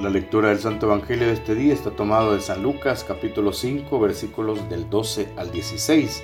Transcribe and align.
La 0.00 0.10
lectura 0.10 0.48
del 0.48 0.58
Santo 0.58 0.86
Evangelio 0.86 1.28
de 1.28 1.34
este 1.34 1.54
día 1.54 1.72
está 1.72 1.92
tomado 1.92 2.34
de 2.34 2.40
San 2.40 2.64
Lucas 2.64 3.04
capítulo 3.06 3.52
5 3.52 4.00
versículos 4.00 4.68
del 4.68 4.90
12 4.90 5.28
al 5.36 5.52
16. 5.52 6.20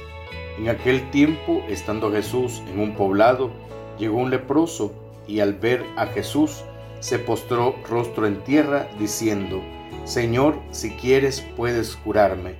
En 0.58 0.68
aquel 0.68 1.08
tiempo, 1.12 1.62
estando 1.68 2.10
Jesús 2.10 2.64
en 2.68 2.80
un 2.80 2.96
poblado, 2.96 3.52
llegó 3.96 4.18
un 4.18 4.30
leproso 4.30 4.92
y 5.28 5.38
al 5.38 5.54
ver 5.54 5.84
a 5.96 6.06
Jesús 6.06 6.64
se 6.98 7.20
postró 7.20 7.76
rostro 7.88 8.26
en 8.26 8.42
tierra 8.42 8.88
diciendo, 8.98 9.62
Señor, 10.02 10.58
si 10.72 10.90
quieres 10.96 11.46
puedes 11.56 11.94
curarme. 11.94 12.56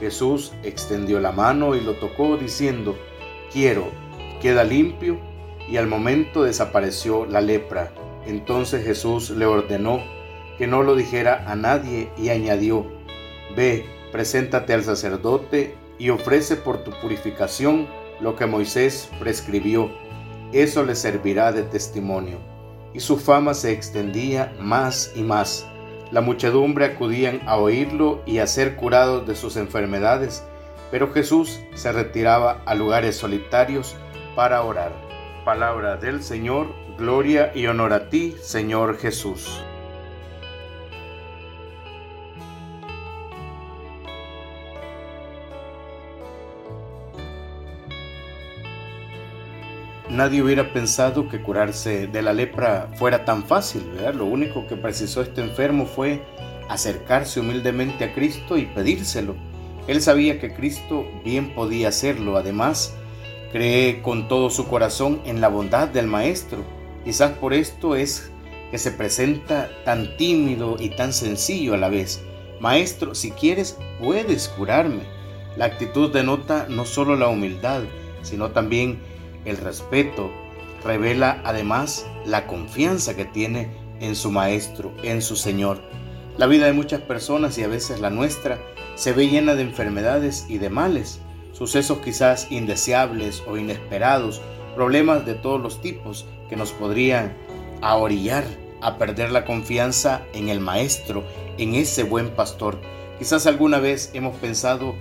Jesús 0.00 0.54
extendió 0.62 1.20
la 1.20 1.32
mano 1.32 1.74
y 1.74 1.82
lo 1.82 1.92
tocó 1.96 2.38
diciendo, 2.38 2.96
Quiero, 3.52 3.88
queda 4.40 4.64
limpio, 4.64 5.18
y 5.68 5.76
al 5.76 5.88
momento 5.88 6.42
desapareció 6.42 7.26
la 7.26 7.42
lepra. 7.42 7.92
Entonces 8.26 8.82
Jesús 8.82 9.28
le 9.28 9.44
ordenó, 9.44 10.00
que 10.58 10.66
no 10.66 10.82
lo 10.82 10.94
dijera 10.96 11.44
a 11.50 11.56
nadie 11.56 12.10
y 12.16 12.28
añadió, 12.28 12.86
Ve, 13.56 13.84
preséntate 14.12 14.72
al 14.74 14.84
sacerdote 14.84 15.74
y 15.98 16.10
ofrece 16.10 16.56
por 16.56 16.84
tu 16.84 16.92
purificación 17.00 17.88
lo 18.20 18.36
que 18.36 18.46
Moisés 18.46 19.10
prescribió. 19.18 19.90
Eso 20.52 20.84
le 20.84 20.94
servirá 20.94 21.52
de 21.52 21.62
testimonio. 21.62 22.38
Y 22.92 23.00
su 23.00 23.18
fama 23.18 23.54
se 23.54 23.72
extendía 23.72 24.54
más 24.60 25.12
y 25.16 25.22
más. 25.22 25.66
La 26.12 26.20
muchedumbre 26.20 26.84
acudían 26.84 27.40
a 27.46 27.56
oírlo 27.56 28.22
y 28.24 28.38
a 28.38 28.46
ser 28.46 28.76
curados 28.76 29.26
de 29.26 29.34
sus 29.34 29.56
enfermedades, 29.56 30.44
pero 30.92 31.12
Jesús 31.12 31.60
se 31.74 31.90
retiraba 31.90 32.62
a 32.66 32.74
lugares 32.76 33.16
solitarios 33.16 33.96
para 34.36 34.62
orar. 34.62 34.92
Palabra 35.44 35.96
del 35.96 36.22
Señor, 36.22 36.68
gloria 36.96 37.50
y 37.52 37.66
honor 37.66 37.92
a 37.92 38.08
ti, 38.10 38.36
Señor 38.40 38.96
Jesús. 38.98 39.64
Nadie 50.14 50.42
hubiera 50.42 50.72
pensado 50.72 51.28
que 51.28 51.42
curarse 51.42 52.06
de 52.06 52.22
la 52.22 52.32
lepra 52.32 52.88
fuera 52.94 53.24
tan 53.24 53.42
fácil, 53.42 53.82
Lo 54.14 54.26
único 54.26 54.64
que 54.68 54.76
precisó 54.76 55.22
este 55.22 55.40
enfermo 55.40 55.86
fue 55.86 56.22
acercarse 56.68 57.40
humildemente 57.40 58.04
a 58.04 58.14
Cristo 58.14 58.56
y 58.56 58.66
pedírselo. 58.66 59.34
Él 59.88 60.00
sabía 60.00 60.38
que 60.38 60.54
Cristo 60.54 61.04
bien 61.24 61.52
podía 61.52 61.88
hacerlo, 61.88 62.36
además, 62.36 62.94
cree 63.50 64.02
con 64.02 64.28
todo 64.28 64.50
su 64.50 64.68
corazón 64.68 65.20
en 65.24 65.40
la 65.40 65.48
bondad 65.48 65.88
del 65.88 66.06
Maestro. 66.06 66.64
Quizás 67.04 67.32
por 67.32 67.52
esto 67.52 67.96
es 67.96 68.30
que 68.70 68.78
se 68.78 68.92
presenta 68.92 69.68
tan 69.84 70.16
tímido 70.16 70.76
y 70.78 70.90
tan 70.90 71.12
sencillo 71.12 71.74
a 71.74 71.78
la 71.78 71.88
vez. 71.88 72.22
Maestro, 72.60 73.16
si 73.16 73.32
quieres, 73.32 73.76
puedes 74.00 74.46
curarme. 74.46 75.02
La 75.56 75.64
actitud 75.64 76.12
denota 76.12 76.66
no 76.68 76.84
solo 76.84 77.16
la 77.16 77.26
humildad, 77.26 77.82
sino 78.22 78.52
también 78.52 79.00
el 79.44 79.56
respeto, 79.56 80.30
revela 80.84 81.40
además 81.44 82.06
la 82.26 82.46
confianza 82.46 83.16
que 83.16 83.24
tiene 83.24 83.70
en 84.00 84.16
su 84.16 84.30
Maestro, 84.30 84.92
en 85.02 85.22
su 85.22 85.36
Señor. 85.36 85.80
La 86.36 86.46
vida 86.46 86.66
de 86.66 86.72
muchas 86.72 87.00
personas 87.00 87.56
y 87.58 87.62
a 87.62 87.68
veces 87.68 88.00
la 88.00 88.10
nuestra 88.10 88.58
se 88.94 89.12
ve 89.12 89.28
llena 89.28 89.54
de 89.54 89.62
enfermedades 89.62 90.46
y 90.48 90.58
de 90.58 90.70
males, 90.70 91.20
sucesos 91.52 91.98
quizás 91.98 92.50
indeseables 92.50 93.42
o 93.46 93.56
inesperados, 93.56 94.40
problemas 94.74 95.24
de 95.24 95.34
todos 95.34 95.60
los 95.60 95.80
tipos 95.80 96.26
que 96.48 96.56
nos 96.56 96.72
podrían 96.72 97.36
ahorillar 97.80 98.44
a 98.80 98.98
perder 98.98 99.30
la 99.30 99.44
confianza 99.44 100.22
en 100.34 100.48
el 100.48 100.60
Maestro, 100.60 101.24
en 101.58 101.74
ese 101.74 102.02
buen 102.02 102.30
pastor. 102.30 102.80
Quizás 103.18 103.46
alguna 103.46 103.78
vez 103.78 104.10
hemos 104.12 104.36
pensado 104.36 104.94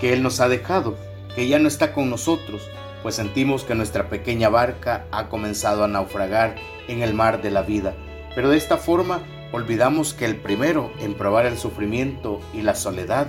que 0.00 0.12
Él 0.12 0.22
nos 0.22 0.40
ha 0.40 0.48
dejado, 0.48 0.96
que 1.34 1.46
ya 1.46 1.58
no 1.58 1.68
está 1.68 1.92
con 1.92 2.10
nosotros, 2.10 2.62
pues 3.02 3.14
sentimos 3.14 3.64
que 3.64 3.74
nuestra 3.74 4.08
pequeña 4.08 4.48
barca 4.48 5.06
ha 5.10 5.28
comenzado 5.28 5.84
a 5.84 5.88
naufragar 5.88 6.56
en 6.88 7.02
el 7.02 7.14
mar 7.14 7.42
de 7.42 7.50
la 7.50 7.62
vida. 7.62 7.94
Pero 8.34 8.50
de 8.50 8.56
esta 8.56 8.76
forma 8.76 9.22
olvidamos 9.52 10.14
que 10.14 10.24
el 10.24 10.36
primero 10.36 10.92
en 11.00 11.14
probar 11.14 11.46
el 11.46 11.58
sufrimiento 11.58 12.40
y 12.52 12.62
la 12.62 12.74
soledad 12.74 13.28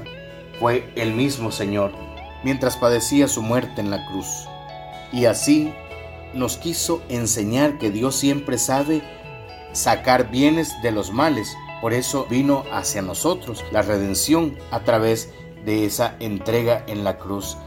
fue 0.60 0.92
el 0.96 1.14
mismo 1.14 1.52
Señor, 1.52 1.92
mientras 2.44 2.78
padecía 2.78 3.28
su 3.28 3.42
muerte 3.42 3.82
en 3.82 3.90
la 3.90 4.06
cruz. 4.08 4.28
Y 5.12 5.26
así 5.26 5.74
nos 6.34 6.58
quiso 6.58 7.02
enseñar 7.10 7.78
que 7.78 7.92
Dios 7.92 8.16
siempre 8.16 8.58
sabe 8.58 9.02
sacar 9.72 10.30
bienes 10.30 10.74
de 10.82 10.92
los 10.92 11.12
males. 11.12 11.56
Por 11.82 11.94
eso 11.94 12.28
vino 12.30 12.66
hacia 12.72 13.02
nosotros 13.02 13.64
la 13.72 13.82
redención 13.82 14.58
a 14.72 14.82
través 14.82 15.30
de 15.66 15.86
esa 15.86 16.16
entrega 16.20 16.84
en 16.88 17.04
la 17.04 17.18
cruz. 17.18 17.58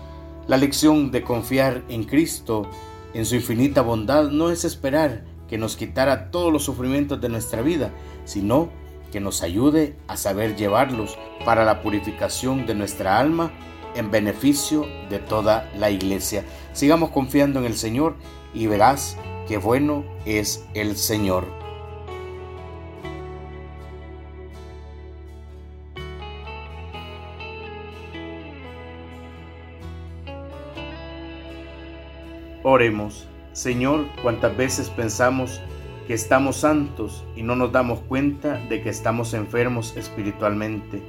La 0.49 0.57
lección 0.57 1.13
de 1.13 1.23
confiar 1.23 1.85
en 1.89 2.03
Cristo, 2.03 2.69
en 3.15 3.27
su 3.27 3.37
infinita 3.37 3.81
bondad, 3.81 4.31
no 4.31 4.51
es 4.51 4.65
esperar 4.65 5.25
que 5.49 5.57
nos 5.57 5.77
quitara 5.77 6.33
todos 6.33 6.53
los 6.53 6.65
sufrimientos 6.65 7.21
de 7.21 7.29
nuestra 7.29 7.63
vida, 7.63 7.93
sino 8.25 8.71
que 9.13 9.21
nos 9.21 9.43
ayude 9.43 9.97
a 10.09 10.17
saber 10.17 10.57
llevarlos 10.57 11.17
para 11.45 11.65
la 11.65 11.81
purificación 11.81 12.67
de 12.67 12.75
nuestra 12.75 13.21
alma 13.21 13.53
en 13.95 14.11
beneficio 14.11 14.87
de 15.11 15.21
toda 15.21 15.71
la 15.79 15.91
iglesia. 15.91 16.45
Sigamos 16.73 17.11
confiando 17.11 17.61
en 17.61 17.67
el 17.67 17.77
Señor 17.77 18.17
y 18.53 18.67
verás 18.67 19.17
qué 19.47 19.59
bueno 19.59 20.05
es 20.25 20.65
el 20.75 20.97
Señor. 20.97 21.62
Oremos, 32.65 33.27
Señor, 33.53 34.07
cuántas 34.23 34.57
veces 34.57 34.89
pensamos 34.89 35.61
que 36.07 36.15
estamos 36.15 36.59
santos 36.59 37.25
y 37.35 37.43
no 37.43 37.57
nos 37.57 37.73
damos 37.73 37.99
cuenta 38.01 38.59
de 38.69 38.83
que 38.83 38.89
estamos 38.89 39.35
enfermos 39.35 39.97
espiritualmente. 39.97 41.03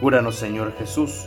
Cúranos, 0.00 0.36
Señor 0.36 0.72
Jesús, 0.78 1.26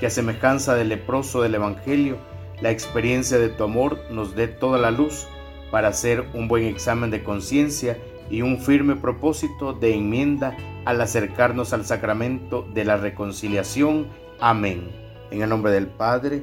que 0.00 0.06
a 0.06 0.10
semejanza 0.10 0.74
del 0.74 0.88
leproso 0.88 1.40
del 1.40 1.54
Evangelio, 1.54 2.18
la 2.60 2.72
experiencia 2.72 3.38
de 3.38 3.48
tu 3.48 3.62
amor 3.62 3.96
nos 4.10 4.34
dé 4.34 4.48
toda 4.48 4.76
la 4.78 4.90
luz 4.90 5.28
para 5.70 5.88
hacer 5.88 6.24
un 6.34 6.48
buen 6.48 6.64
examen 6.64 7.12
de 7.12 7.22
conciencia 7.22 7.98
y 8.28 8.42
un 8.42 8.58
firme 8.58 8.96
propósito 8.96 9.72
de 9.72 9.94
enmienda 9.94 10.56
al 10.84 11.00
acercarnos 11.00 11.72
al 11.72 11.84
sacramento 11.84 12.66
de 12.74 12.84
la 12.84 12.96
reconciliación. 12.96 14.08
Amén. 14.40 14.90
En 15.30 15.42
el 15.42 15.48
nombre 15.48 15.70
del 15.70 15.86
Padre, 15.86 16.42